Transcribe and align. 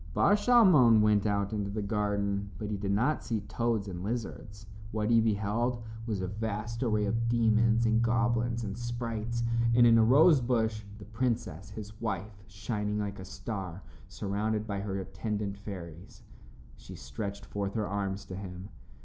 Bar 0.15 0.33
Shalmon 0.35 1.01
went 1.01 1.27
out 1.27 1.53
into 1.53 1.69
the 1.69 1.83
garden, 1.83 2.49
but 2.57 2.71
he 2.71 2.75
did 2.77 2.91
not 2.91 3.23
see 3.23 3.41
toads 3.41 3.87
and 3.87 4.01
lizards. 4.03 4.65
What 4.91 5.11
he 5.11 5.21
beheld 5.21 5.83
was 6.07 6.21
a 6.21 6.27
vast 6.27 6.81
array 6.81 7.05
of 7.05 7.29
demons 7.29 7.85
and 7.85 8.01
goblins 8.01 8.63
and 8.63 8.75
sprites, 8.75 9.43
and 9.75 9.85
in 9.85 9.99
a 9.99 10.03
rose 10.03 10.41
bush 10.41 10.85
the 10.97 11.05
princess, 11.05 11.69
his 11.69 12.01
wife, 12.01 12.43
shining 12.47 12.97
like 12.97 13.19
a 13.19 13.25
star, 13.25 13.83
surrounded 14.07 14.65
by 14.65 14.79
her 14.79 14.97
attendant 14.97 15.55
fairies. 15.59 16.23
She 16.77 16.95
stretched 16.95 17.45
forth 17.45 17.75
her 17.75 17.87
arms 17.87 18.25
to 18.25 18.35
him. 18.35 18.69